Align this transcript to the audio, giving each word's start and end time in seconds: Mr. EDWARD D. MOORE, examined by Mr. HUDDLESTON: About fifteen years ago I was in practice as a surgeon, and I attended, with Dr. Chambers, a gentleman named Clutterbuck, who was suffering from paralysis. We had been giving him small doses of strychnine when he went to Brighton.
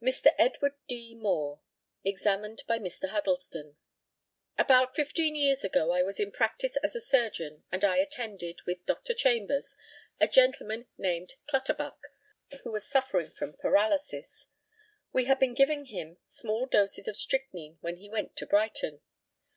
Mr. 0.00 0.32
EDWARD 0.38 0.74
D. 0.86 1.16
MOORE, 1.16 1.60
examined 2.04 2.62
by 2.68 2.78
Mr. 2.78 3.08
HUDDLESTON: 3.08 3.76
About 4.56 4.94
fifteen 4.94 5.34
years 5.34 5.64
ago 5.64 5.90
I 5.90 6.00
was 6.04 6.20
in 6.20 6.30
practice 6.30 6.76
as 6.76 6.94
a 6.94 7.00
surgeon, 7.00 7.64
and 7.72 7.82
I 7.84 7.96
attended, 7.96 8.60
with 8.66 8.86
Dr. 8.86 9.14
Chambers, 9.14 9.74
a 10.20 10.28
gentleman 10.28 10.86
named 10.96 11.34
Clutterbuck, 11.48 12.06
who 12.62 12.70
was 12.70 12.86
suffering 12.88 13.30
from 13.32 13.54
paralysis. 13.54 14.46
We 15.12 15.24
had 15.24 15.40
been 15.40 15.54
giving 15.54 15.86
him 15.86 16.18
small 16.30 16.66
doses 16.66 17.08
of 17.08 17.16
strychnine 17.16 17.78
when 17.80 17.96
he 17.96 18.08
went 18.08 18.36
to 18.36 18.46
Brighton. 18.46 19.00